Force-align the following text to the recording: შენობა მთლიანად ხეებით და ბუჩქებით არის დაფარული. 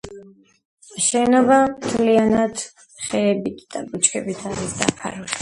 შენობა 1.07 1.57
მთლიანად 1.73 2.65
ხეებით 3.09 3.63
და 3.77 3.85
ბუჩქებით 3.93 4.43
არის 4.55 4.77
დაფარული. 4.83 5.33